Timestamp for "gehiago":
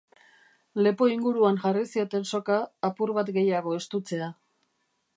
3.39-3.79